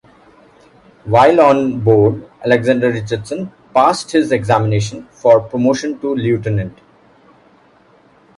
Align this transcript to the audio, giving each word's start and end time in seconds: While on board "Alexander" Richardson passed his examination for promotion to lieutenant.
While 1.05 1.39
on 1.41 1.81
board 1.81 2.27
"Alexander" 2.43 2.89
Richardson 2.89 3.51
passed 3.71 4.13
his 4.13 4.31
examination 4.31 5.07
for 5.11 5.39
promotion 5.41 5.99
to 5.99 6.15
lieutenant. 6.15 6.75